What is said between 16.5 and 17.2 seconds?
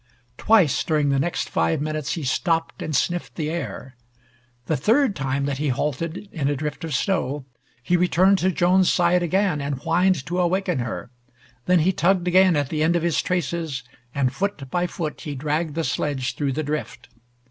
the drift.